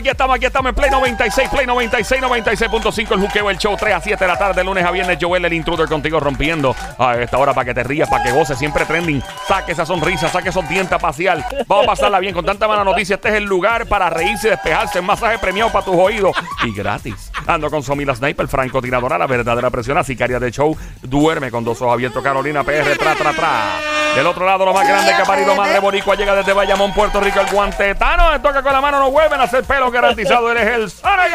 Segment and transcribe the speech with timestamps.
[0.00, 3.94] aquí estamos, aquí estamos en Play 96, Play 96, 96.5, el juqueo, el show 3
[3.94, 7.36] a 7 de la tarde, lunes a viernes, Joel, el intruder contigo rompiendo a esta
[7.36, 10.66] hora para que te rías, para que goces, siempre trending, saque esa sonrisa, saque esos
[10.68, 14.08] dientes pasear, vamos a pasarla bien con tanta mala noticia, este es el lugar para
[14.08, 16.34] reírse y despejarse, un masaje premiado para tus oídos.
[16.64, 17.30] Y gratis.
[17.46, 21.80] Ando con Somila Sniper, francotiradora, la verdadera presión, la sicaria de show, duerme con dos
[21.82, 23.80] ojos abiertos, Carolina PR, tra, tra, tra.
[24.14, 27.20] Del otro lado, lo más grande que ha parido Madre Boricua llega desde Bayamón, Puerto
[27.20, 30.92] Rico, el guantetano, toca con la mano, no vuelven a hacer pelo garantizado, eres el.
[31.02, 31.30] Ahí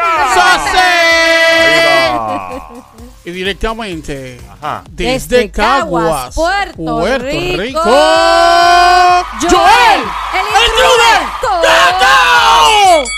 [3.24, 4.82] Y directamente Ajá.
[4.90, 7.80] desde, Desde Caguas, Caguas, Puerto Rico,
[9.42, 11.76] Joel, el el intruder, intruder.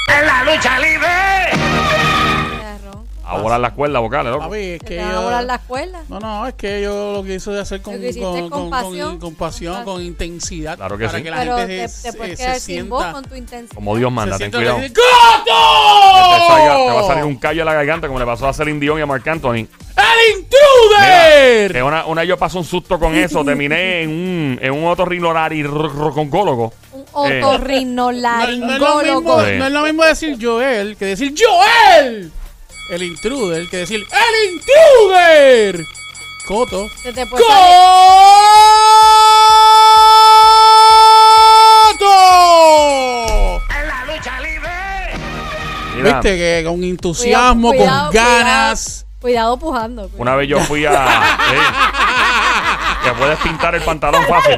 [0.08, 1.57] ¡En la lucha libre!
[3.28, 4.44] A volar las cuerdas vocales, loco.
[4.44, 5.22] Papi, es Que que te van a yo...
[5.22, 6.00] volar la escuela.
[6.08, 8.70] No, no, es que yo lo quise hacer con, Lo que hiciste con, con con-
[8.70, 9.10] pasión.
[9.10, 10.76] con- con pasión, con intensidad.
[10.76, 11.24] Claro que para sí.
[11.24, 13.12] que la Pero gente te, se, te puedes se quedar sin voz sienta...
[13.20, 13.74] con tu intensidad.
[13.74, 14.76] Como Dios manda, se ten sienta cuidado.
[14.76, 15.00] que Que dice,
[15.44, 15.50] te,
[16.46, 18.80] salga- te va a salir un callo en la garganta como le pasó a Celine
[18.80, 19.66] Dion y a Marc Anthony.
[19.98, 21.72] ¡El intruder!
[21.72, 23.44] que una, una yo pasé un susto con eso.
[23.44, 26.72] Terminé en un, en un otorrinolaringólogo.
[26.92, 29.44] Un no, no Eh, es lo mismo, otorrinolaringólogo.
[29.44, 29.50] Sí.
[29.58, 32.32] no es lo mismo decir Joel que decir Joel.
[32.88, 35.86] El intruder que decir el intruder.
[36.46, 36.88] Coto.
[37.02, 37.58] Se te puede ¡Coto!
[45.96, 49.06] mira, Viste que con entusiasmo, Cuidado, con cuidado, ganas.
[49.20, 50.02] Cuidado pujando.
[50.02, 50.22] cuidado.
[50.22, 50.92] Una vez yo fui a.
[51.50, 51.56] sí,
[53.04, 54.56] que puedes pintar el pantalón fácil.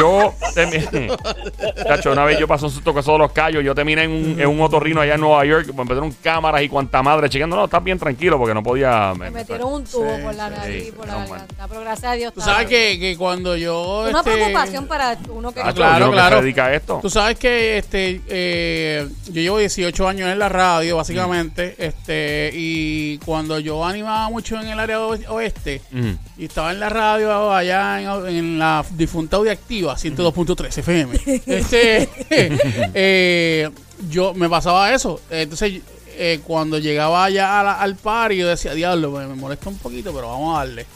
[0.00, 0.34] Yo.
[2.12, 3.62] una vez yo pasé un susto con eso de los callos.
[3.62, 5.66] Yo terminé en un, en un otorrino allá en Nueva York.
[5.74, 7.56] Me metieron cámaras y cuanta madre chequeando.
[7.56, 9.12] No, estás bien tranquilo porque no podía.
[9.18, 11.68] Me metieron un tubo Sí, por la nariz sí, por la garganta.
[11.68, 12.32] Pero gracias a Dios.
[12.34, 14.06] Tú sabes que, que cuando yo.
[14.08, 15.60] Una este, preocupación para uno que.
[15.60, 16.36] Ah, Chacho, claro, uno que claro.
[16.36, 16.98] se dedica a esto.
[17.02, 23.18] Tú sabes que este eh, yo llevo 18 años en la radio, básicamente, este y
[23.18, 26.16] cuando yo animaba mucho en el área oe- oeste Ujú.
[26.38, 32.08] y estaba en la radio allá en, en la difunta Activa 102.3 FM, este
[32.94, 33.70] eh,
[34.08, 35.20] yo me pasaba eso.
[35.30, 35.82] Entonces
[36.22, 40.56] eh, cuando llegaba allá al par yo decía, diablo, me molesta un poquito, pero vamos
[40.56, 40.86] a darle.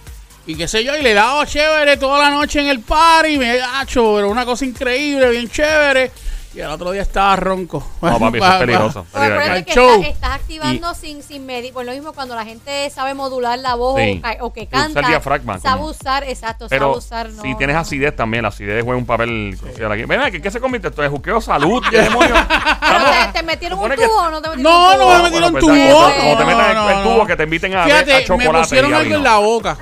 [0.47, 3.56] Y qué sé yo, y le daba chévere toda la noche en el party, me
[3.56, 6.12] gacho, pero una cosa increíble, bien chévere.
[6.54, 7.84] Y al otro día estaba ronco.
[8.00, 9.06] No, papi, eso es peligroso.
[9.12, 9.91] Pero Mira, acuérdate al que show.
[9.94, 11.72] estás, estás activando sin, sin medir.
[11.72, 14.22] Por lo mismo, cuando la gente sabe modular la voz Sí.
[14.41, 17.31] o, que Usa canta, el diafragma, sabe como- usar, exacto, Pero sabe usar.
[17.31, 17.81] No, si tienes no.
[17.81, 20.04] acidez también, la acidez juega un papel crucial aquí.
[20.04, 21.03] Ven, ¿qué, ¿qué se convierte esto?
[21.03, 21.82] ¿De juqueo salud?
[21.91, 22.38] ¿Qué demonios?
[22.48, 25.16] Te, te metieron un tubo o no te metieron No, un no tubo?
[25.16, 25.72] me metieron pues, tubo.
[25.75, 27.03] como te- No, metan el, no, el no.
[27.03, 29.38] tubo que te inviten a, a Fíjate, me chocolate pusieron y a algo en la
[29.38, 29.76] boca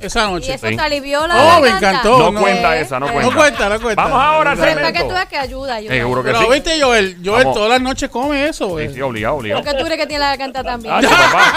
[0.00, 0.54] esa Y noche.
[0.54, 0.76] eso Sí.
[0.76, 1.88] te alivió la Oh, me garganta.
[1.90, 2.18] encantó.
[2.18, 3.30] No no, cuenta eh, esa, no cuenta.
[3.30, 4.02] No cuenta, no cuenta.
[4.02, 5.02] Vamos ahora al Pero es para segmento.
[5.02, 5.74] que tú veas que ayuda.
[5.74, 5.94] ayuda.
[5.94, 6.46] Seguro que Pero sí.
[6.52, 7.54] viste, Joel, Joel Vamos.
[7.56, 8.88] todas las noches come eso, güey.
[8.88, 9.62] Sí, sí, obligado, obligado.
[9.62, 10.94] ¿Por qué tú crees que tiene la garganta también?
[10.94, 11.52] Tacho, papá.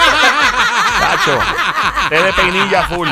[1.00, 1.40] Tacho.
[2.10, 3.10] Té de peinilla full.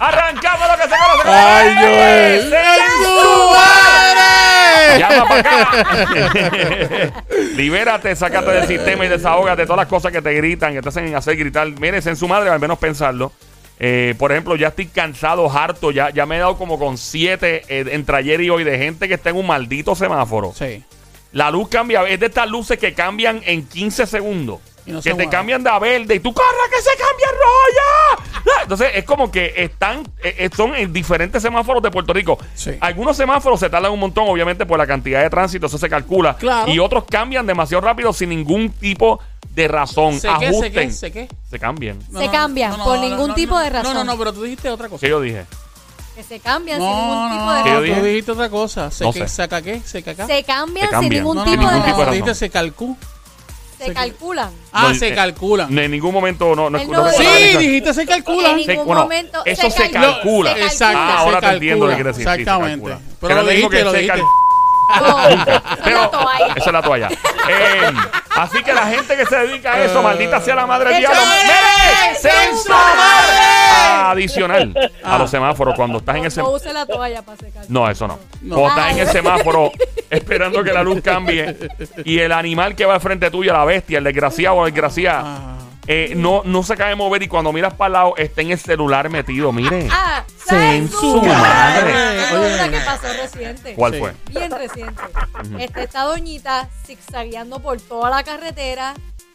[0.00, 2.50] Arrancamos lo que se conoce como Ay, el Joel.
[2.50, 3.54] Sexo.
[3.56, 5.70] ¡Ay, Llama para acá.
[7.56, 11.14] Libérate, sácate del sistema y desahógate todas las cosas que te gritan, que te hacen
[11.14, 11.66] hacer gritar.
[11.78, 13.32] Mírese en su madre, al menos pensarlo.
[13.84, 15.90] Eh, por ejemplo, ya estoy cansado, harto.
[15.90, 19.08] Ya, ya me he dado como con siete eh, entre ayer y hoy de gente
[19.08, 20.52] que está en un maldito semáforo.
[20.56, 20.84] Sí.
[21.32, 24.60] La luz cambia, es de estas luces que cambian en 15 segundos.
[24.86, 27.32] No que se te cambian de a verde y tú corre que se cambia a
[27.32, 28.62] rojo ya.
[28.62, 32.38] Entonces es como que están, eh, eh, son en diferentes semáforos de Puerto Rico.
[32.54, 32.76] Sí.
[32.80, 36.36] Algunos semáforos se tardan un montón, obviamente, por la cantidad de tránsito, eso se calcula.
[36.36, 36.70] Claro.
[36.70, 40.18] Y otros cambian demasiado rápido sin ningún tipo de razón.
[40.20, 40.72] ¿Sé Ajusten.
[40.72, 40.90] qué?
[40.90, 41.28] ¿Sé qué?
[41.50, 41.98] Se cambian.
[42.16, 43.94] Se cambian por ningún tipo de razón.
[43.94, 45.00] No, no, no, pero tú dijiste otra cosa.
[45.00, 45.44] ¿Qué yo dije?
[46.14, 47.84] Que se cambian sin No, ningún tipo de ¿Qué yo razón.
[47.84, 48.00] dije?
[48.00, 48.90] tú dijiste otra cosa.
[48.90, 49.20] ¿Se No qué?
[49.20, 49.28] sé.
[49.28, 49.80] ¿Saca qué?
[49.84, 50.26] ¿Se caca?
[50.26, 51.10] Se cambian, Se cambian.
[51.10, 51.98] sin ningún tipo no, de ningún tipo de razón.
[52.06, 52.12] razón.
[52.14, 52.96] Dijiste se calcú.
[53.78, 54.50] Se calculan.
[54.72, 55.76] Ah, No, se eh, calculan.
[55.76, 58.52] En ningún momento no, no, no Sí, dijiste se calculan.
[58.52, 59.42] En ningún Se- bueno, momento.
[59.44, 60.54] eso se cal- calcula.
[60.54, 60.98] se Exacto.
[61.00, 62.28] Ah, se ahora te entiendo lo que quieres decir.
[62.32, 62.96] se Exactamente.
[63.20, 64.20] Pero lo dijiste, que lo se dijiste.
[65.84, 66.10] Pero
[66.56, 67.08] esa es la toalla.
[67.08, 67.92] Eh,
[68.36, 71.12] así que la gente que se dedica a eso, maldita sea la madre del ¡Eso
[71.12, 71.26] diablo.
[72.68, 73.42] madre!
[74.12, 75.18] Adicional a Ah.
[75.18, 76.56] los semáforos cuando estás en el No semáforo.
[76.56, 77.64] use la toalla para secar.
[77.68, 78.18] No, eso no.
[78.42, 78.56] No.
[78.56, 78.90] Cuando estás Ah.
[78.92, 79.72] en el semáforo
[80.10, 81.56] esperando que la luz cambie
[82.04, 85.22] y el animal que va al frente tuyo, la bestia, el desgraciado o la desgraciada,
[85.24, 85.58] Ah.
[85.86, 88.52] Eh, no, no se cae de mover y cuando miras para el lado está en
[88.52, 89.52] el celular metido.
[89.52, 89.88] Mire.
[89.90, 91.92] Ah, Se en su madre.
[92.54, 93.74] una que pasó reciente.
[93.74, 93.98] ¿Cuál Sí.
[93.98, 94.14] fue?
[94.30, 95.02] Bien reciente.
[95.58, 98.94] Este, esta doñita zigzagueando por toda la carretera.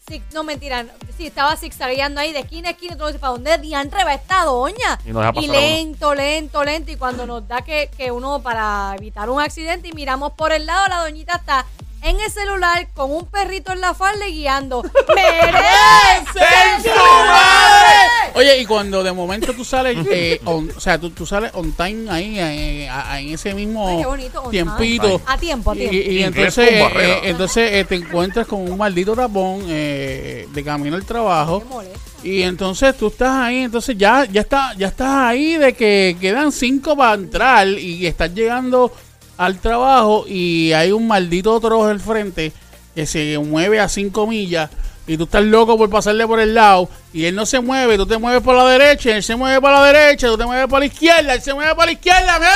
[0.10, 0.86] Zig- no, mentira.
[1.18, 2.96] Sí, estaba zigzagueando ahí de esquina a esquina.
[2.96, 4.98] Tú dices, ¿para dónde diantre va esta doña?
[5.06, 5.60] Y nos deja pasar a uno.
[5.60, 6.92] lento, lento, lento.
[6.92, 10.66] Y cuando nos da que, que uno, para evitar un accidente, y miramos por el
[10.66, 11.66] lado, la doñita está
[12.10, 14.82] en el celular con un perrito en la falda y guiando.
[15.16, 18.32] ¡Merecen su madre!
[18.36, 21.72] Oye, y cuando de momento tú sales, eh, on- o sea, tú, tú sales on
[21.74, 25.22] time ahí, eh, a- a- en ese mismo Ay, qué bonito, on tiempito.
[25.26, 25.96] A tiempo, a Y, tiempo.
[25.96, 27.14] y Inglés entonces, con barrera.
[27.16, 31.64] eh, entonces eh, te encuentras con un maldito tapón eh, de camino al trabajo.
[31.82, 32.30] Qué.
[32.30, 36.52] Y entonces tú estás ahí, entonces ya, ya está, ya estás ahí de que quedan
[36.52, 38.92] cinco para entrar y estás llegando
[39.38, 42.52] al trabajo y hay un maldito trozo al frente
[42.96, 44.70] que se mueve a cinco millas
[45.08, 48.06] y tú estás loco por pasarle por el lado y él no se mueve, tú
[48.06, 50.82] te mueves por la derecha, él se mueve para la derecha, tú te mueves para
[50.82, 52.52] la izquierda, él se mueve para la izquierda, ¡mira!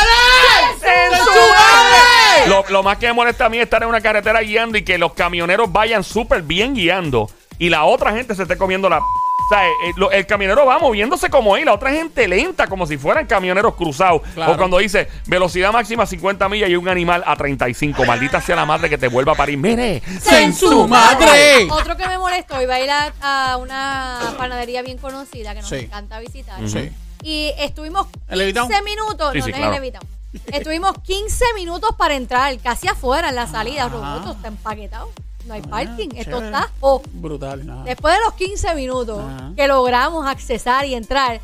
[0.73, 2.49] ¡En su madre!
[2.49, 4.83] Lo, lo más que me molesta a mí es estar en una carretera guiando y
[4.83, 8.97] que los camioneros vayan súper bien guiando y la otra gente se esté comiendo la...
[8.97, 9.20] O
[9.55, 13.25] sea, eh, el camionero va moviéndose como él, la otra gente lenta, como si fueran
[13.27, 14.21] camioneros cruzados.
[14.33, 14.53] Claro.
[14.53, 18.05] O cuando dice velocidad máxima 50 millas y un animal a 35.
[18.05, 19.57] Maldita sea la madre que te vuelva a parir.
[19.57, 20.01] Mire,
[20.31, 21.67] ¡En su madre!
[21.69, 25.69] Otro que me molestó, iba a ir a, a una panadería bien conocida que nos
[25.69, 25.75] Sí.
[25.75, 26.67] encanta visitar.
[26.67, 26.91] Sí.
[27.23, 28.67] Y estuvimos ¿El Levitown?
[28.67, 29.31] 15 minutos.
[29.33, 29.71] Sí, no, sí, no claro.
[29.73, 30.07] es el Levitown.
[30.53, 33.89] Estuvimos 15 minutos para entrar, casi afuera en la salida.
[33.89, 35.11] Roberto está empaquetado.
[35.51, 36.07] No hay parking.
[36.15, 36.45] Esto Ah, chévere.
[36.45, 36.69] está.
[36.79, 39.51] Oh, Brutal, después de los 15 minutos Ajá.
[39.53, 41.41] que logramos accesar y entrar,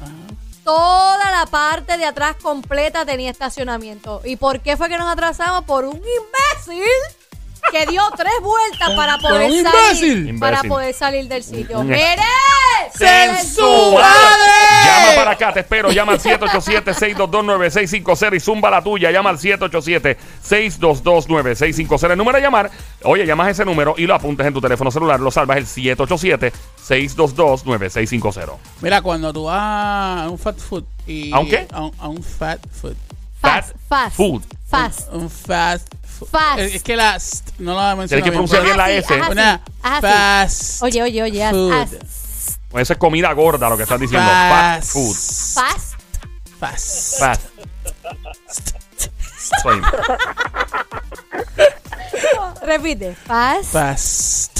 [0.63, 4.21] toda la parte de atrás completa tenía estacionamiento.
[4.24, 5.65] ¿Y por qué fue que nos atrasamos?
[5.65, 6.88] Por un imbécil
[7.71, 10.39] que dio tres vueltas para ¿Por poder un salir imbécil?
[10.39, 10.69] para Imbécil.
[10.69, 11.79] poder salir del sitio.
[11.79, 12.15] Un- ¡Mire!
[12.99, 14.85] ¡En ¡Se su madre!
[14.85, 15.91] Llama para acá, te espero.
[15.91, 19.11] Llama al 787-622-9650 y zumba la tuya.
[19.11, 22.11] Llama al 787-622-9650.
[22.11, 22.71] El número a llamar,
[23.03, 25.19] oye, llamas ese número y lo apuntes en tu teléfono celular.
[25.19, 28.57] Lo salvas el 787-622-9650.
[28.81, 31.31] Mira, cuando tú vas a un fat food y...
[31.33, 31.67] ¿A un qué?
[31.71, 32.95] A un, a un fat food.
[33.41, 34.15] Fast, Fast fast.
[34.15, 34.41] food.
[34.69, 35.13] Fast.
[35.13, 36.06] Un fast food.
[36.25, 36.59] Fast.
[36.59, 37.15] Es, es que la...
[37.15, 39.13] st- No la mencioné Tienes que pronunciar bien la Ajá, sí, S.
[39.21, 39.31] ajá.
[39.31, 41.49] Una Ajá, fast Oye, oye, oye.
[41.51, 41.87] food.
[42.69, 44.27] Pues Eso es comida gorda lo que estás diciendo.
[44.29, 45.15] Fast food.
[45.15, 45.93] Fast.
[46.59, 47.19] Fast.
[47.19, 47.41] Fast.
[52.61, 53.15] Repite.
[53.15, 54.59] Fast, Fast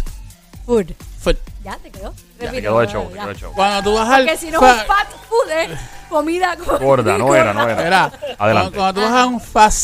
[0.66, 0.94] food.
[1.20, 1.36] food.
[1.64, 2.14] Ya te quedó.
[2.40, 2.52] Ya, Repite.
[2.56, 3.52] te quedó de show, te quedó de show.
[3.54, 4.26] Cuando tú vas al...
[4.26, 8.12] Porque si no, fa- un fat food es comida con- Gorda, no era, no era.
[8.38, 8.38] Adelante.
[8.38, 9.78] Cuando, cuando tú vas a un fast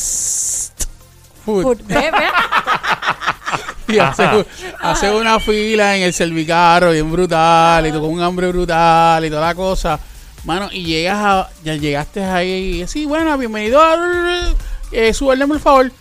[1.46, 1.82] food, food.
[1.86, 2.28] Ve, ve.
[3.88, 4.46] y haces,
[4.80, 9.30] haces una fila en el servicarro bien brutal y tú con un hambre brutal y
[9.30, 10.00] toda la cosa,
[10.46, 14.56] mano, y llegas a, ya llegaste ahí y sí, bueno, bienvenido al
[14.92, 15.92] eh, su orden, por favor.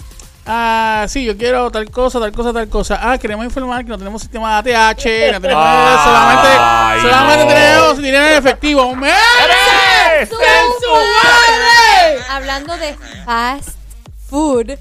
[0.45, 2.99] Ah, sí, yo quiero tal cosa, tal cosa, tal cosa.
[3.01, 7.51] Ah, queremos informar que no tenemos sistema de ATH, no tenemos Ay, solamente, solamente no.
[7.53, 8.97] tenemos dinero en efectivo.
[8.97, 9.15] ¡Mere!
[9.45, 10.31] ¡Eres!
[10.31, 12.25] ¡En su madre!
[12.29, 13.83] Hablando de fast
[14.29, 14.73] food,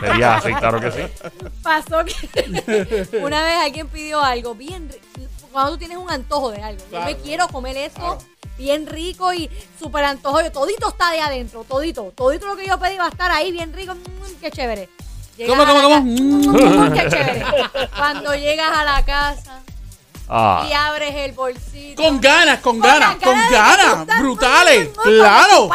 [0.00, 1.00] Sería así, claro que sí.
[1.62, 6.62] pasó que una vez alguien pidió algo bien ri- cuando tú tienes un antojo de
[6.62, 6.82] algo.
[6.92, 7.22] Yo me Claro.
[7.22, 8.18] quiero comer esto
[8.58, 9.48] bien rico y
[9.78, 10.40] súper antojo.
[10.42, 12.12] Yo, todito está de adentro, todito.
[12.16, 13.94] Todito lo que yo pedí va a estar ahí bien rico.
[13.94, 14.88] Mm, qué chévere.
[15.36, 15.94] Llegas ¿Cómo, cómo, cómo?
[15.94, 17.44] ca- Mm, qué chévere.
[17.96, 19.60] Cuando llegas a la casa
[20.28, 20.88] y Ah.
[20.88, 22.02] abres el bolsito.
[22.02, 24.88] Con ganas, con ganas, con ganas, estás- brutales.
[24.88, 25.70] Mm, mm, mm, Claro,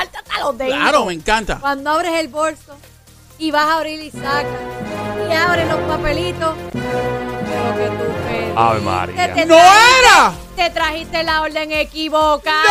[0.58, 1.58] claro, me encanta.
[1.60, 2.76] Cuando abres el bolso
[3.38, 4.46] y vas a abrir y sacas
[5.30, 9.34] y abres los papelitos, lo que tú pediste, Ave María.
[9.34, 10.34] te ¡No trajiste- era!
[10.56, 12.64] Te trajiste la orden equivocada.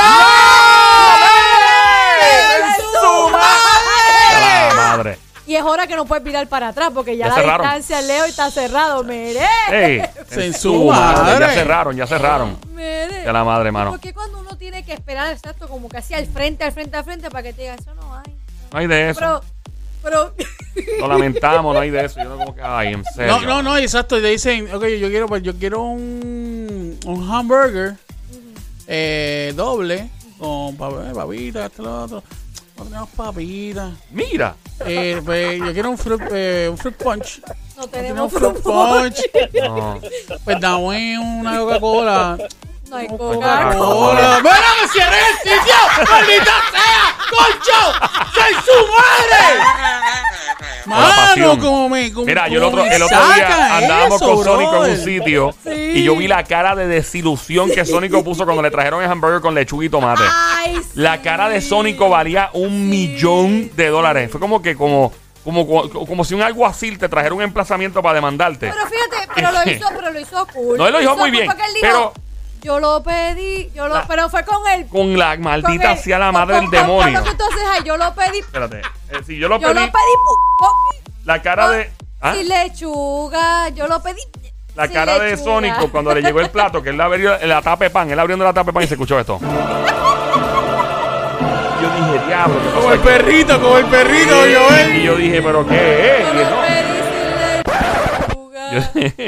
[2.20, 4.68] ¡En su madre!
[4.68, 5.18] La madre.
[5.44, 7.66] Y es hora que no puedes mirar para atrás porque ya, Ya la cerraron.
[7.66, 9.02] distancia Leo está cerrado.
[9.02, 9.40] Mire.
[9.70, 11.40] Ey, Se en su madre.
[11.46, 12.56] Ya cerraron, ya cerraron.
[12.70, 13.24] Mire.
[13.24, 13.90] Ya la madre, mano.
[13.90, 17.04] Porque cuando uno tiene que esperar exacto como que así al frente, al frente, al
[17.04, 18.36] frente para que te diga eso no hay.
[18.72, 19.18] No hay de eso.
[19.20, 19.40] Pero,
[20.02, 20.34] pero
[20.98, 22.18] Lo lamentamos, no hay de eso.
[22.22, 23.40] Yo no como que, ay, en serio.
[23.40, 24.18] No, no, no, exacto.
[24.18, 27.96] Y te dicen, ok, yo quiero, pues, yo quiero un, un hamburger
[28.86, 32.22] eh, doble con eh, papitas, esto, lo otro.
[32.76, 33.92] No tenemos papitas.
[34.10, 34.56] Mira.
[34.86, 37.40] Eh, pues, yo quiero un fruit, eh, un fruit punch.
[37.76, 39.20] no No tenemos fruit fruit punch.
[39.54, 40.00] No.
[40.44, 42.38] Pues dame una Coca-Cola.
[42.92, 44.40] No hay Coca-Cola.
[44.42, 45.74] ¡Mira que cierren el sitio!
[46.10, 47.16] ¡Maldita sea!
[47.30, 47.80] ¡Concho!
[48.34, 49.64] ¡Soy su madre!
[50.84, 51.58] la Mano, pasión.
[51.60, 52.12] como me.
[52.12, 54.70] Como, Mira, yo el como otro, me el otro saca día andábamos eso, con Sónico
[54.72, 55.04] en un brother.
[55.04, 55.70] sitio Sí.
[55.94, 59.40] y yo vi la cara de desilusión que Sónico puso cuando le trajeron el hamburger
[59.40, 60.24] con lechuga y tomate.
[60.28, 64.30] Ay, La cara de Sónico valía un millón de dólares.
[64.30, 65.12] Fue como que como,
[65.44, 68.70] como, como si un alguacil te trajera un emplazamiento para demandarte.
[68.70, 70.76] Pero fíjate, pero lo hizo, pero lo hizo cool.
[70.78, 72.12] No, él lo hizo muy cool bien, porque él dijo, pero-
[72.62, 75.98] yo lo pedí, yo lo, La- pero fue con el Con la con maldita el-
[75.98, 77.18] sea la con- madre del con- con- con demonio.
[77.20, 78.78] lo que tú haces ahí, yo lo pedí, Espérate.
[78.80, 81.90] eh, si yo lo yo pedí, lo pedí pu- pu- la cara de.
[82.20, 82.34] ¿Ah?
[82.34, 83.68] Sin lechuga.
[83.70, 84.20] Yo lo pedí.
[84.76, 85.44] La sin cara de lechuga.
[85.44, 88.18] Sónico cuando le llegó el plato, que él le abrió la tapa de pan, él
[88.18, 89.38] abriendo la tapa de pan y se escuchó esto.
[91.82, 95.02] Yo dije, diablo, ¿qué pasó Como el aquí?" perrito, como el perrito, Y Joel.
[95.02, 96.26] yo dije, ¿pero qué es?
[96.26, 96.60] Yo Y lo "No".
[96.62, 97.30] pedí sin
[98.30, 98.72] lechuga.
[98.72, 98.80] Yo-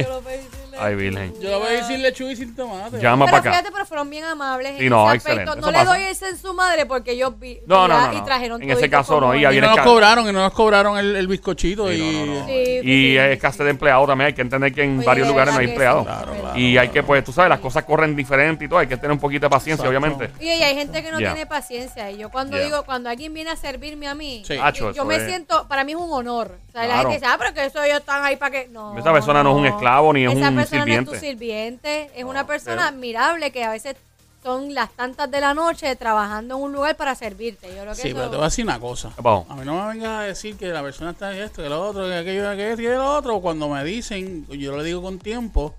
[0.02, 0.33] Yo lo pedí.
[0.78, 1.34] Ay, Virgen.
[1.40, 3.00] Yo lo voy a decir lechuga y sin tomate.
[3.00, 3.50] Llama Pero para acá.
[3.50, 4.76] fíjate, pero fueron bien amables.
[4.78, 5.42] Sí, en no, ese excelente.
[5.50, 5.58] aspecto.
[5.60, 5.98] Eso No le pasa.
[5.98, 8.70] doy ese en su madre porque ellos vi, No, no, mira, no, y trajeron En
[8.70, 9.44] ese todito caso no, como y.
[9.44, 11.92] Y viene no nos ca- cobraron, y no nos cobraron el, el bizcochito.
[11.92, 11.98] Y...
[11.98, 12.46] no, no, no.
[12.46, 13.32] Sí, Y sí, es sí.
[13.32, 14.26] escasez de empleados también.
[14.28, 16.02] Hay que entender que en Oye, varios de lugares no hay que empleados.
[16.02, 16.08] sí,
[16.40, 18.78] Claro, Y hay que, pues, tú sabes, las cosas corren diferente y todo.
[18.80, 20.06] Hay que tener un poquito de paciencia, Exacto.
[20.06, 20.44] obviamente.
[20.44, 21.32] Y hay gente que no Yeah.
[21.34, 22.10] tiene paciencia.
[22.10, 22.66] Y yo cuando Yeah.
[22.66, 24.54] digo, cuando alguien viene a servirme a mí, Sí.
[24.56, 26.58] yo- Hacho, yo, eso me es- siento, para mí es un honor.
[26.68, 27.10] O sea, la Claro.
[27.10, 28.68] gente dice, ah, pero que eso ellos están ahí para que.
[28.68, 28.98] No.
[28.98, 30.42] Esa persona no es un esclavo ni es un
[30.78, 32.10] no es tu sirviente.
[32.14, 33.96] Es No, una persona pero- admirable que a veces
[34.42, 37.66] son las tantas de la noche trabajando en un lugar para servirte.
[37.68, 39.10] Yo creo que Sí, eso- pero te voy a decir una cosa.
[39.16, 41.80] A mí no me vengas a decir que la persona está en esto, que lo
[41.82, 43.40] otro, que aquello, que esto y que lo otro.
[43.40, 45.74] Cuando me dicen, yo le digo con tiempo,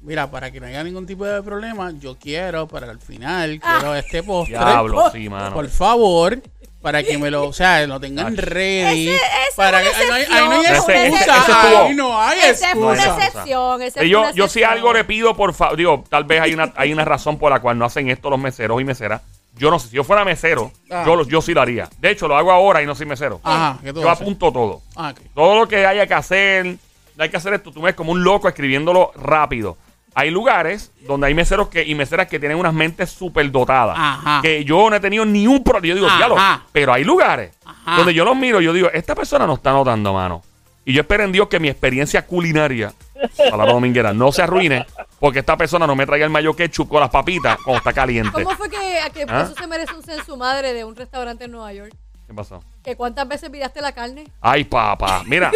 [0.00, 3.94] mira, para que no haya ningún tipo de problema, yo quiero para el final, quiero
[3.94, 4.58] este postre.
[4.58, 5.54] Diablo, sí, mano.
[5.54, 6.42] Por favor,
[6.82, 9.08] para que me lo, o sea, lo tengan ready.
[9.08, 9.20] Ese-
[9.56, 10.96] para que ahí no hay, ahí no hay excepción.
[10.96, 11.42] Ese- ese- excusa.
[11.42, 13.26] ese ahí no hay Esa fue una excusa.
[13.26, 13.82] excepción.
[13.82, 16.40] esa Eh, fue yo, una yo si algo le pido, por favor, digo, tal vez
[16.40, 19.22] hay una, hay una razón por la cual no hacen esto los meseros y meseras.
[19.56, 21.02] Yo no sé, si yo fuera mesero, Ah.
[21.04, 21.88] yo, lo- yo sí lo haría.
[21.98, 23.40] De hecho, lo hago ahora y no soy mesero.
[23.42, 24.82] Ajá, ¿qué tú Yo apunto todo.
[24.94, 25.20] Ah, ok.
[25.34, 26.76] Todo lo que haya que hacer,
[27.18, 27.72] hay que hacer esto.
[27.72, 29.76] Tú me ves como un loco escribiéndolo rápido.
[30.18, 33.96] Hay lugares donde hay meseros que, y meseras que tienen unas mentes súper dotadas.
[33.96, 34.40] Ajá.
[34.42, 35.86] Que yo no he tenido ni un problema.
[35.86, 36.16] Yo digo, Ajá.
[36.16, 36.36] diablo,
[36.72, 37.98] pero hay lugares Ajá.
[37.98, 40.42] donde yo los miro y yo digo, esta persona no está notando, mano.
[40.84, 42.92] Y yo espero en Dios que mi experiencia culinaria,
[43.36, 44.84] palabra dominguera, no se arruine
[45.20, 48.32] porque esta persona no me traiga el mayo ketchup con las papitas cuando está caliente.
[48.32, 49.42] ¿Cómo fue que, a que ¿Ah?
[49.42, 51.94] eso se merece un censo madre de un restaurante en Nueva York?
[52.28, 52.62] ¿Qué pasó?
[52.84, 54.26] ¿Que cuántas veces miraste la carne?
[54.42, 55.22] Ay, papá.
[55.26, 55.50] Mira,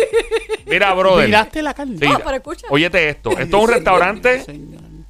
[0.67, 1.26] mira, brother.
[1.26, 1.99] Miraste la carne.
[1.99, 2.07] Sí.
[2.09, 2.67] No, pero escucha.
[2.71, 3.31] Óyete esto.
[3.33, 4.45] Esto es un restaurante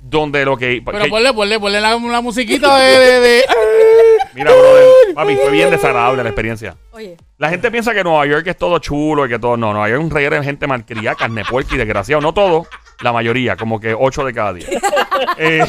[0.00, 0.82] donde lo que...
[0.84, 3.44] Pero que- ponle, ponle, ponle la, la musiquita de, de, de-
[4.34, 5.14] Mira, brother.
[5.14, 6.76] Papi, fue bien desagradable la experiencia.
[6.90, 9.56] Oye, La gente piensa que Nueva York es todo chulo y que todo.
[9.56, 12.20] No, Nueva York es un reguero de gente malcriada, carne puerca y desgraciado.
[12.20, 12.66] No todo,
[13.02, 14.68] la mayoría, como que 8 de cada 10.
[15.38, 15.62] Eh,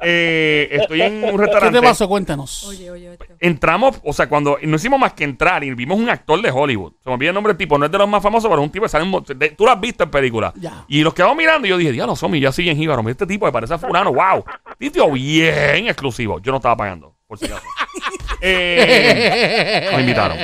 [0.00, 1.78] eh, estoy en un ¿Qué restaurante.
[1.80, 2.08] te pasó?
[2.08, 2.64] Cuéntanos.
[2.64, 3.12] oye, oye.
[3.12, 3.24] esto.
[3.40, 6.92] Entramos, o sea, cuando no hicimos más que entrar y vimos un actor de Hollywood.
[7.02, 8.66] Se me olvida el nombre del tipo, no es de los más famosos, pero es
[8.66, 10.52] un tipo que sale en mo- de- Tú lo has visto en películas.
[10.56, 10.84] Ya.
[10.88, 13.02] Y los quedamos mirando y yo dije, diablo, Somi, ya siguen jíbaro.
[13.02, 14.44] Mira este tipo que parece a fulano, wow.
[14.78, 16.40] Tío, bien exclusivo.
[16.40, 17.66] Yo no estaba pagando, por si acaso.
[18.44, 20.36] Eh, me invitaron.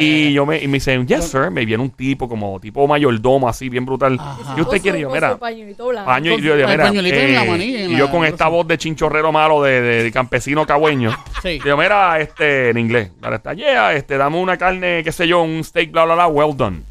[0.00, 1.48] Y yo me, y me dicen, yes, sir.
[1.50, 4.18] Me viene un tipo como tipo mayordomo, así, bien brutal.
[4.20, 4.54] Ajá.
[4.56, 4.98] ¿Qué usted quiere?
[5.00, 7.96] Yo, mira, pañuelito paño y yo, digo, el mira, pañuelito en la manilla, en y
[7.96, 11.16] yo con esta voz de chinchorrero malo de, de- de campesino cagüeño.
[11.40, 11.60] Sí.
[11.62, 13.12] Digo, mira, este, en inglés.
[13.22, 16.26] Ahora está, yeah, este, dame una carne, qué sé yo, un steak, bla, bla, bla,
[16.26, 16.82] well done.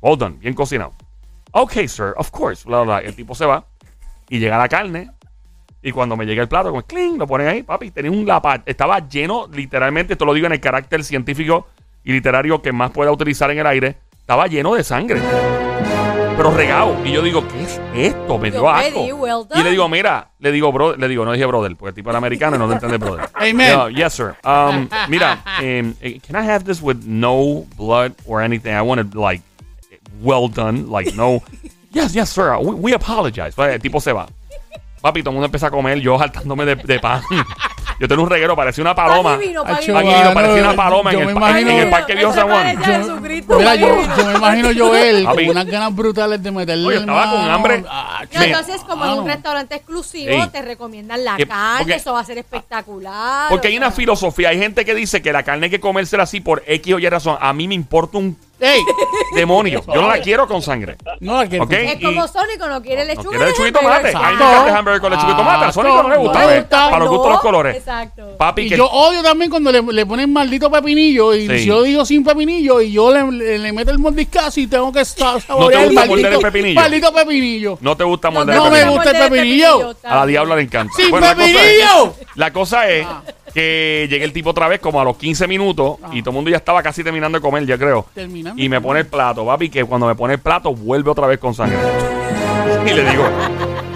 [0.00, 0.94] Well done, bien cocinado.
[1.50, 3.08] Ok, sir, of course, bla, bla, bla.
[3.08, 3.64] El tipo se va
[4.28, 5.10] y llega la carne.
[5.82, 8.62] Y cuando me llega el plato, como cling, lo ponen ahí, papi, tenía un lapa.
[8.66, 11.68] Estaba lleno, literalmente, esto lo digo en el carácter científico
[12.02, 13.96] y literario que más pueda utilizar en el aire.
[14.18, 15.20] Estaba lleno de sangre.
[16.36, 16.96] Pero regado.
[17.04, 18.38] Y yo digo, ¿qué es esto?
[18.38, 19.04] Me dio asco.
[19.16, 21.94] well Y le digo, mira, le digo, bro, le digo, no dije brother, porque el
[21.94, 23.28] tipo era americano y no entiende brother.
[23.34, 23.72] Amen.
[23.72, 24.36] No, yes, sir.
[24.44, 28.72] Um, mira, um, can I have this with no blood or anything?
[28.72, 29.42] I want it like
[30.22, 31.42] well done, like no.
[31.90, 32.56] Yes, yes, sir.
[32.60, 33.54] We, we apologize.
[33.56, 34.28] Pues, El tipo se va.
[35.00, 37.22] Papi, todo el mundo empieza a comer, yo saltándome de, de pan.
[38.00, 39.36] Yo tengo un reguero, parecía una paloma.
[39.38, 42.80] Divino, parecía una paloma en yo el, imagino- en el parque Ese San Juan.
[42.84, 47.30] Jesucristo, Mira, yo, yo me imagino Joel con unas ganas brutales de meterle Oye, estaba
[47.32, 47.84] con hambre.
[47.90, 49.28] Ah, No, entonces, como en un mano.
[49.34, 50.48] restaurante exclusivo, Sí.
[50.52, 53.48] te recomiendan la Que- carne, porque- eso va a ser espectacular.
[53.50, 54.50] Porque hay una filosofía.
[54.50, 57.08] Hay gente que dice que la carne hay que comérsela así por X o Y
[57.08, 57.36] razón.
[57.40, 58.82] A mí me importa un Ey,
[59.34, 59.82] demonio.
[59.86, 60.96] Yo no la quiero con sangre.
[61.20, 61.64] no la quiero.
[61.64, 61.72] Ok.
[61.72, 63.30] Es como Sónico, no quiere No lechuga.
[63.30, 64.08] quiere ni lechuga y tomate.
[64.08, 65.64] A mí me encanta el hamburger con lechuga y tomate.
[65.64, 66.38] A Sónico no le gusta.
[66.40, 66.60] No le ¿ves?
[66.62, 66.90] gusta.
[66.90, 67.76] Para los gustos los colores.
[67.76, 68.36] Exacto.
[68.36, 71.58] Papi, Y que yo odio también cuando le, le ponen maldito pepinillo y Sí.
[71.60, 74.92] si yo digo sin pepinillo y yo le, le, le meto el mordiscazo y tengo
[74.92, 76.80] que sa- saborear el gusta morder maldito, el pepinillo?
[76.80, 77.78] maldito pepinillo.
[77.80, 78.96] no te gusta morder no el me pepinillo.
[79.02, 79.96] gusta el pepinillo.
[80.04, 80.92] A la diabla le encanta.
[80.96, 82.14] ¡Sin Bueno, la cosa es- pepinillo!
[82.34, 83.06] La cosa es
[83.58, 86.50] que llegué el tipo otra vez como a los 15 minutos y todo el mundo
[86.50, 88.06] ya estaba casi terminando de comer, ya creo.
[88.14, 88.60] Terminando.
[88.62, 91.38] Y me pone el plato, papi, que cuando me pone el plato vuelve otra vez
[91.38, 91.76] con sangre.
[92.86, 93.24] Y le digo,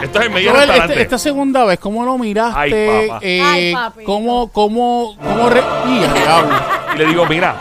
[0.03, 0.93] esto es el medio Joel, restaurante.
[0.95, 2.59] este- esta segunda vez, ¿cómo lo miraste?
[2.59, 3.19] Ay, papá.
[3.23, 4.05] Eh, Ay, papi.
[4.05, 5.61] ¿Cómo, cómo, cómo re...
[5.87, 7.55] ¡Y, le digo, mira,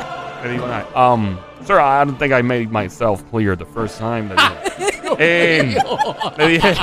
[0.43, 0.65] le digo,
[0.96, 4.29] um, sir, I don't think I made myself clear the first time.
[4.29, 5.75] Le dije, Eh,
[6.38, 6.74] le dije,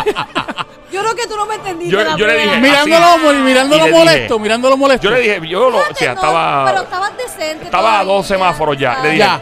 [0.90, 1.92] Yo creo que tú no me entendiste.
[1.92, 2.60] Yo- la yo le primera dije.
[2.60, 3.42] Mirándolo, así.
[3.42, 5.04] mirándolo Y le molesto, dije- mirándolo molesto.
[5.04, 7.64] yo le dije, yo lo, o sea, No, Pero estaba, estabas decente.
[7.66, 8.98] estaba a dos semáforos ya.
[9.02, 9.40] Le dije, Ya.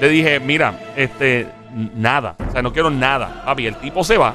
[0.00, 1.46] Le dije, mira, este,
[1.94, 2.34] nada.
[2.48, 3.42] O sea, no quiero nada.
[3.44, 4.34] Papi, el tipo se va.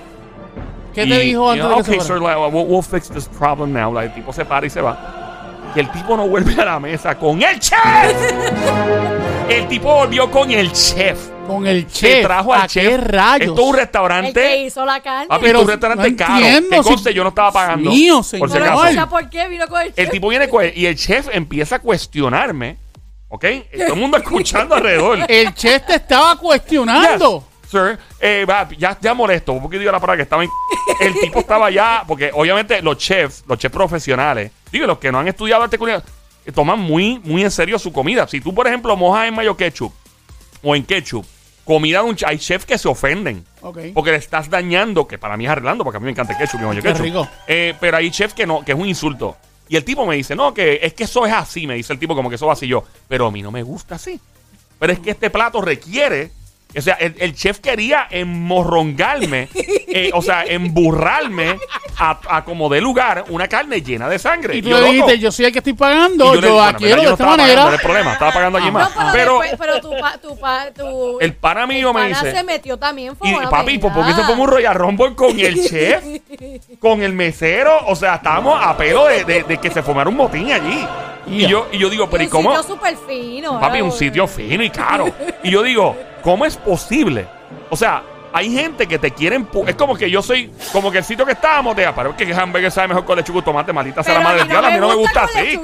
[0.96, 2.36] ¿Qué Y- te dijo y, antes de que okay, se sir, fuera?
[2.40, 3.94] like, we'll, we'll fix this problem now.
[3.94, 4.98] Like, el tipo se para y se va.
[5.76, 7.78] Y el tipo no vuelve a la mesa con el chef.
[9.50, 11.20] el tipo volvió con el chef.
[11.56, 12.24] Con el chef.
[12.26, 12.88] trajo al ¿A chef.
[12.90, 13.48] qué rayos?
[13.50, 14.58] Esto es un El que restaurante.
[14.64, 15.28] hizo la carne.
[15.28, 16.36] Papi, Pero esto es un restaurante no caro.
[16.46, 17.90] entiendo, Que si- conste, yo no estaba pagando.
[17.90, 18.62] Mío, por si señor.
[18.64, 18.84] Acaso.
[18.86, 20.12] escucha por qué vino con el El chef.
[20.12, 22.78] tipo viene con- y el chef empieza a cuestionarme.
[23.32, 23.46] ¿Ok?
[23.78, 25.20] Todo el mundo escuchando alrededor.
[25.28, 27.44] El chef te estaba cuestionando.
[27.62, 28.46] Yes, sir, eh,
[28.78, 30.50] ya, ya molesto, un poquito digo la palabra que estaba en-
[31.00, 35.20] El tipo estaba ya, porque obviamente los chefs, los chefs profesionales, digo, los que no
[35.20, 36.04] han estudiado arte culinario,
[36.56, 38.28] toman muy, muy en serio su comida.
[38.28, 39.94] Si tú, por ejemplo, mojas en mayo ketchup
[40.64, 41.24] o en ketchup,
[41.66, 43.46] comida de un chef, hay chefs que se ofenden.
[43.94, 46.40] Porque le estás dañando, que para mí es arreglando, porque a mí me encanta el
[46.40, 47.04] ketchup mayo Qué ketchup.
[47.04, 47.28] rico.
[47.48, 49.38] Eh, pero hay chefs que no, que es un insulto.
[49.68, 52.00] Y el tipo me dice, no, que es que eso es así, me dice el
[52.00, 52.84] tipo, como que eso va así yo.
[53.08, 54.20] Pero a mí no me gusta así.
[54.80, 56.32] Pero es que este plato requiere.
[56.78, 61.58] O sea, el, el chef quería emmorrongarme, eh, o sea, emburrarme
[62.00, 64.56] a, a como de lugar una carne llena de sangre.
[64.58, 66.58] Y tú yo, le loco, dijiste, yo soy el que estoy y pagando, yo, yo
[66.58, 67.66] la quiero Yo de no esta pagando, manera.
[67.66, 68.96] no es problema, estaba pagando allí más.
[68.96, 72.02] No, pero, pero después- pero tu, pa- tu, pa- tu- el pana mío el me
[72.10, 72.32] pana dice.
[72.38, 73.16] se metió también.
[73.16, 76.04] fue Y papi, ¿por qué se fue un Royal Rumble con el chef?
[76.80, 77.78] con el mesero.
[77.88, 80.86] O sea, estábamos a pelo de, de- de que se formara un motín allí.
[81.28, 82.56] Y yo, y yo digo, pero ¿y un cómo?
[82.56, 83.60] sitio súper fino.
[83.60, 85.14] Papi, un sitio fino y caro.
[85.44, 87.28] Y yo digo, ¿cómo es posible?
[87.70, 88.02] O sea,
[88.34, 89.48] hay gente que te quieren.
[89.68, 90.52] Es como que yo soy.
[90.72, 93.40] Como que el sitio que estábamos, te pero es que hamburger sabe mejor con lechuga
[93.40, 94.68] y tomate, maldita sea la madre a del mí no diablo.
[94.68, 95.62] A mí me no me gusta así.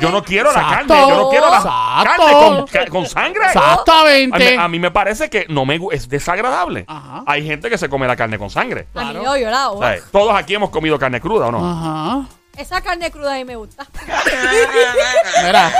[0.00, 0.88] Yo no quiero la carne.
[0.88, 2.66] Yo no quiero la Exacto.
[2.72, 3.44] carne con, sangre.
[3.44, 4.58] A mí, Exactamente.
[4.58, 6.84] a mí me parece que no me es desagradable.
[6.88, 7.22] Ajá.
[7.26, 8.86] Hay gente que se come la carne con sangre.
[8.94, 9.24] A mí Claro.
[9.24, 9.78] yo, yo la hago.
[9.80, 10.04] ¿Sabes?
[10.10, 11.58] Todos aquí hemos comido carne cruda, ¿o no?
[11.70, 12.39] Ajá.
[12.60, 13.86] Esa carne cruda a mí me gusta.
[15.44, 15.72] Mira.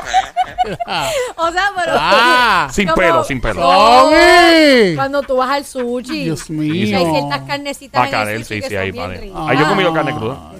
[1.36, 1.92] o sea, pero.
[1.96, 2.68] Ah.
[2.72, 3.60] Sin como- pelo, sin pelo.
[3.60, 4.94] ¡Tommy!
[4.96, 6.24] Cuando tú vas al sushi.
[6.24, 6.96] Dios mío.
[6.96, 9.10] hay ciertas carnecitas el sushi sí, sí, ahí, ricas.
[9.46, 10.52] Ahí yo he comido carne cruda.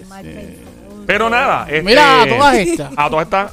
[1.06, 1.64] Pero nada.
[1.68, 2.92] Este, Mira, a todas estas.
[2.96, 3.52] A todas estas,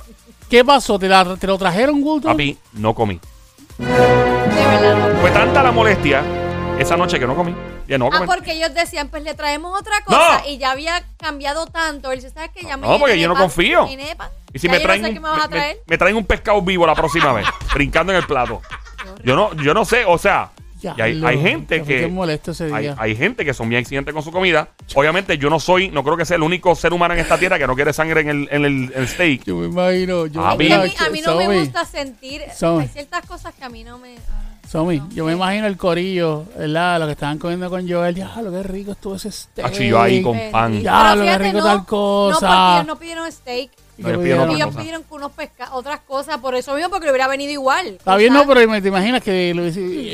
[0.49, 0.99] ¿Qué pasó?
[0.99, 2.27] ¿Te, la- te lo trajeron, Gusto?
[2.27, 3.19] papi, no comí.
[3.77, 5.19] De verdad no.
[5.21, 6.21] Fue tanta la molestia
[6.79, 7.55] esa noche que no comí.
[7.87, 8.27] Ya no Ah, comí.
[8.27, 10.49] porque ellos decían, pues le traemos otra cosa No.
[10.49, 12.11] y ya había cambiado tanto.
[12.11, 12.63] Él dice, ¿sabes qué?
[12.65, 13.87] Ya me No, porque yo no pan, confío.
[14.53, 15.77] Y si Ya me traen, no sé un, me vas a me- traer.
[15.87, 18.61] me traen un pescado vivo la próxima vez, brincando en el plato.
[19.23, 22.51] Yo no, yo no sé, o sea, Ya, y hay, lo- hay gente que molesto
[22.51, 22.95] ese hay, día.
[22.99, 24.69] hay gente que son bien exigentes con su comida.
[24.95, 27.57] Obviamente yo no soy, no creo que sea el único ser humano en esta tierra
[27.57, 29.43] que no quiere sangre en el, en el, en el steak.
[29.45, 30.25] Yo me imagino.
[30.27, 30.73] Yo que bien.
[30.73, 32.41] a, mí, a mí no me gusta sentir.
[32.43, 34.15] Hay ciertas cosas que a mí no me.
[34.29, 34.43] ah.
[34.67, 36.99] Somi, yo me imagino el corillo, ¿verdad?
[36.99, 38.13] Lo que estaban comiendo con Joel.
[38.15, 39.65] Ya, lo que rico estuvo ese steak.
[39.65, 40.81] Hacho, yo ahí con pan.
[40.81, 42.39] Ya, Pero lo que fíjate, rico no, tal No, cosa.
[42.39, 43.71] porque ellos no pidieron steak.
[43.97, 46.37] Y No, ellos que pidieron Ellos pidieron unos pesca otras cosas.
[46.37, 47.87] Por eso mismo, porque le hubiera venido igual.
[47.87, 49.63] Está bien, no, pero me- te imaginas que lo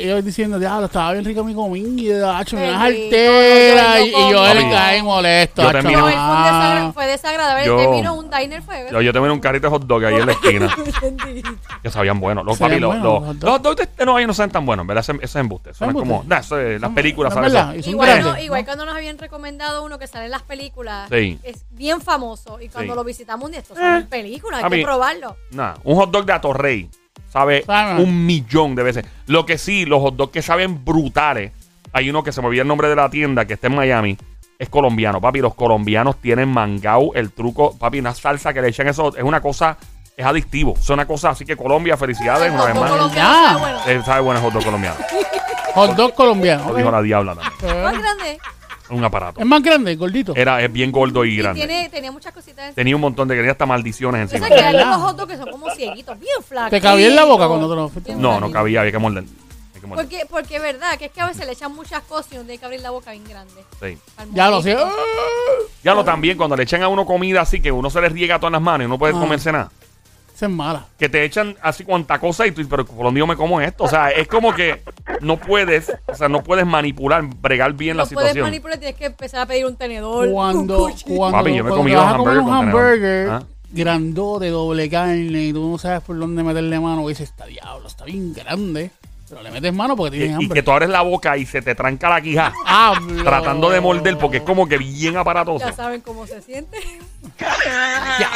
[0.04, 4.00] ellos diciendo, diablo, estaba bien rica mi comida, hacho, me altera.
[4.00, 4.70] Y, yo no.
[4.70, 5.62] caí molesto.
[5.62, 6.90] Yo termino- No, él fue, un ah.
[6.94, 7.66] fue desagradable.
[7.66, 8.86] Yo- Él un diner, fue.
[8.90, 10.74] Yo, yo tengo un carrito de hot dog ahí en la esquina.
[11.82, 12.44] que sabían buenos.
[12.44, 15.02] Los, papi, los, los, los de no, saben tan buenos, ¿verdad?
[15.02, 15.70] Ese, ese es embuste.
[15.70, 16.00] Es como.
[16.00, 16.28] ¿Embuste?
[16.28, 17.52] nah, eso es- las películas, ¿sabes?
[17.52, 17.94] son
[18.40, 21.38] Igual, cuando nos habían recomendado uno que sale en las películas, Sí.
[21.42, 22.60] es bien famoso.
[22.60, 22.96] Y cuando Sí.
[22.96, 25.36] lo visitamos un día, esto son películas, hay A mí- que probarlo.
[25.50, 26.90] Nah, un hot dog de Atorrey
[27.32, 28.02] sabe Sabe.
[28.02, 29.04] un millón de veces.
[29.26, 31.52] Lo que sí, los hot dogs que saben brutales.
[31.92, 34.16] Hay uno que se me olvida el nombre de la tienda que está en Miami.
[34.58, 35.40] Es colombiano, papi.
[35.40, 39.14] Los colombianos tienen mangao, el truco, papi, una salsa que le echan eso.
[39.16, 39.76] Es una cosa,
[40.16, 40.74] es adictivo.
[40.78, 42.90] Es una cosa, así que Colombia, felicidades una vez más.
[42.90, 43.48] colombiano Ya.
[43.48, 43.78] sabe bueno.
[43.86, 44.96] Eh, sabe bueno el hot dog colombiano.
[45.74, 46.68] Hot dog colombiano.
[46.68, 47.80] Lo dijo la diabla también.
[47.82, 48.38] ¿Cuál Eh, grande?
[48.90, 49.40] Un aparato.
[49.40, 50.34] Es más grande, gordito.
[50.36, 51.66] Era, es bien gordo y Y grande.
[51.66, 54.48] tiene, tenía muchas cositas en Tenía un montón de, tenía hasta maldiciones Yo encima.
[54.48, 56.70] sé que hay unos hot dogs que son como cieguitos, bien flacos.
[56.70, 58.14] ¿Te cabía en la boca cuando te lo fuiste?
[58.14, 59.24] No, no cabía, había que morder.
[59.74, 60.04] Hay que morder.
[60.06, 62.44] Porque, porque es verdad, que es que a veces le echan muchas cosas y uno
[62.44, 63.64] tiene que abrir la boca bien grande.
[63.80, 63.98] Sí.
[64.18, 64.74] Al Ya lo sé.
[64.74, 64.98] mordisco.
[65.82, 68.38] Ya lo también, cuando le echan a uno comida así que uno se le riega
[68.38, 69.20] todas las manos y no puede Ah.
[69.20, 69.70] comerse nada.
[70.34, 70.86] Esa es mala.
[70.98, 73.84] Que te echan así cuanta cosa y tú dices, pero por yo me como esto.
[73.84, 74.82] O sea, es como que
[75.20, 78.46] no puedes, o sea, no puedes manipular, bregar bien la No puedes situación.
[78.50, 80.28] manipular, tienes que empezar a pedir un tenedor.
[80.30, 83.28] Cuando, un cuando, Papi, yo me cuando vas a comer un hamburger.
[83.30, 83.42] ¿Ah?
[83.70, 85.16] grandote, doble carne,
[85.46, 88.92] y tú no sabes por dónde meterle mano, y dices, está diablo, está bien grande.
[89.28, 90.54] Pero le metes mano porque Y, tienes y hambre.
[90.60, 93.24] que tú abres la boca y se te tranca la quija Hablo.
[93.24, 95.64] tratando de morder porque es como que bien aparatoso.
[95.66, 96.78] Ya saben cómo se siente.
[98.20, 98.30] Ya.